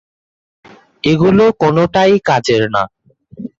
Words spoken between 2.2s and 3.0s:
কাজের না।